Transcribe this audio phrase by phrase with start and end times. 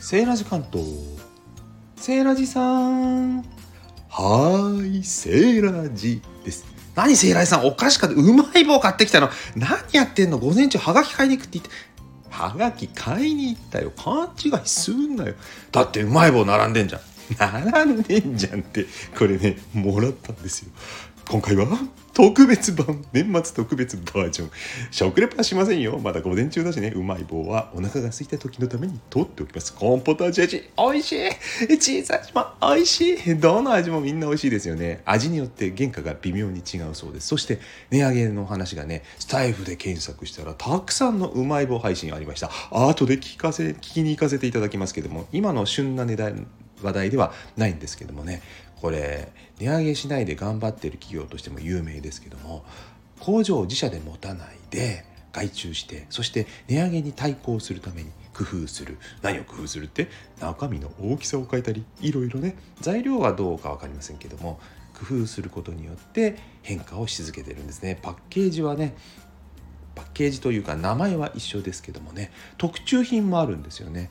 [0.00, 0.86] セーラジ関東。
[1.96, 3.42] セーラジさん。
[4.10, 6.64] はいセーラジです。
[6.94, 9.28] 何セーラジさんお菓子買ってうまい棒買ってきたの。
[9.56, 10.38] 何やってんの？
[10.38, 11.70] 午前中はがき買いに行くって言って。
[12.30, 13.90] はがき買いに行ったよ。
[13.90, 15.34] 勘違いすんなよ。
[15.72, 17.00] だってうまい棒並んでんじゃん。
[17.70, 18.86] 並んでんじゃんって
[19.18, 20.70] これねもらったんですよ。
[21.28, 21.66] 今回は
[22.18, 24.50] 特別版年末特別バージョン。
[24.90, 26.00] 食レポはしませんよ。
[26.02, 26.92] まだ午前中だしね。
[26.96, 29.72] うまい棒はお腹が空いた時のために取っておきます。
[29.72, 30.68] コーンポタージュ味。
[30.76, 32.02] 美味しい。
[32.02, 32.56] 小さい島。
[32.60, 33.36] 美味しい。
[33.36, 35.00] どの味もみんな美味しいですよね。
[35.04, 37.28] 味によって原価が微妙に違うそうです。
[37.28, 42.50] そして値上げの話がねスタイフで検索したらたくさんのうまい棒配信ありました。
[42.72, 46.48] 後で聞かせ聞きに行かせていただきますけども今の旬な値段
[46.82, 48.42] 話題ではないんですけどもね。
[48.80, 52.64] これ値上げしないで頑張ってる企業としても有名ですけども
[53.18, 58.98] 工場を自社で持たないで外注してそして値上げに対抗するために工夫する。
[59.20, 60.08] 何を工夫するって？
[60.40, 62.56] 中身の大きさを変えたりいろいろね。
[62.80, 64.60] 材料はどうか分かりませんけども
[64.94, 67.98] 工夫することによって変化をし続けてるんですね。
[68.00, 68.94] パッケージはね
[69.96, 72.30] パッケージというか名前は一緒ですけどもね。
[72.58, 74.10] 特注品もあるんですよね。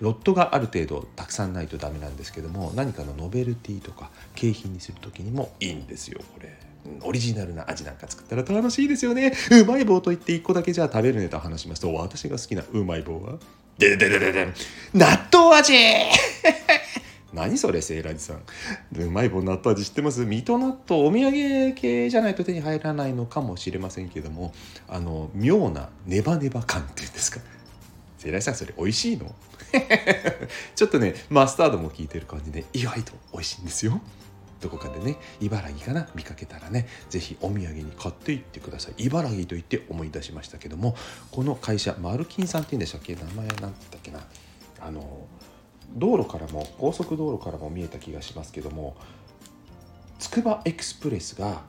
[0.00, 6.52] ロットがある程度たくさんないとダメなんですけども何かのノベルティとか景品にする時にもいいんですよこれ。
[7.02, 9.32] オリジナルな味なんか作ったら楽しいですよね。
[9.52, 13.38] うまい棒と言って1個だけじゃあ食べるネタ話しますと私が好きなうまい棒は
[13.78, 14.48] ででででで
[14.92, 15.74] 納豆味
[17.32, 18.42] 何それセイラジさん
[19.00, 20.24] うまい棒納豆味知ってます？
[20.26, 24.52] 水戸納豆お土産系じゃないと手に入らないのかもしれませんけども
[24.88, 27.40] あの妙なネバネバ感っていうんですか
[28.22, 29.34] セイラさんそれ美味しいの？
[30.76, 34.00] ちょっとねマスタードも効いてる感じで意外と美味しいんですよ。
[34.60, 36.08] どこかでね茨城かな？
[36.14, 39.04] 見かけたらね是非お土産に買っていってください。
[39.06, 40.94] 茨城と言って思い出しましたけども
[41.32, 43.16] この会社マルキンさんって言うんでしたっけ？
[43.16, 44.20] 名前なんだっけな？
[44.80, 45.26] あの
[45.94, 48.96] 道路からも高速道路からも見えた気がしますけども
[50.20, 51.62] つくばエクスプレスが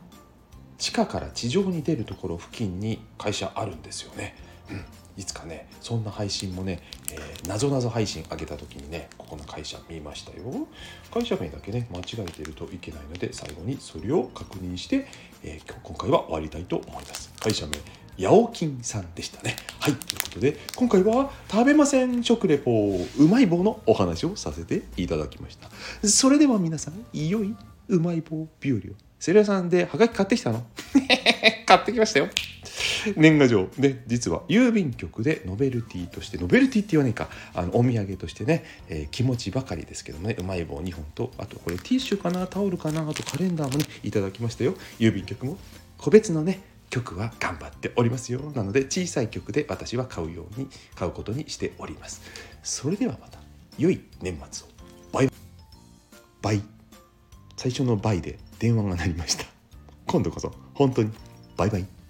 [0.78, 4.36] 地下から地上に出るところ付近に会社あるんですよね。
[4.70, 4.86] うん。
[5.18, 6.80] いつかねそんな配信もね、
[7.12, 10.68] えー、謎謎配信上げた時にねここの会社見ましたよ。
[11.14, 15.08] 会社名だけね間違えてるといけないので最後にそれを確認して、
[15.44, 17.32] えー、今回は終わりたいと思います。
[17.40, 17.74] 会社名
[18.18, 19.56] ヤオキンさんでしたね。
[19.80, 25.70] はいということで今回は食べません食レポうまい棒のお話をさせていただきました。
[26.08, 27.56] それでは皆さんよい
[27.90, 28.82] うまい棒日和を。
[29.20, 30.64] セリアさんでハガキ買ってきたの？
[31.66, 32.30] 買ってきましたよ。
[33.18, 33.70] 年賀状。
[33.78, 37.30] で実は郵便局でノベルティとしてノベルティって言わないか。
[37.54, 40.36] あのお土産としてね、えー、気持ちばかりですけどね。
[40.40, 42.48] うまい棒2本とあとこれティッシュかな？
[42.48, 43.08] タオルかな？
[43.08, 44.76] あとカレンダーもねいただきましたよ。
[45.00, 45.58] 郵便局も。
[45.98, 46.60] 個別のね
[46.90, 48.52] 局は頑張っておりますよ。
[48.56, 52.22] なので小さい局で私は買うように買うことにしております。
[52.62, 53.40] それではまた
[53.78, 54.70] 良い年末を。
[55.12, 55.30] バイ。
[56.42, 56.62] バイ。
[57.58, 59.46] 最初のバイで電話が鳴りました。
[60.08, 61.12] 今度こそ本当に。
[61.58, 62.03] バイバイ。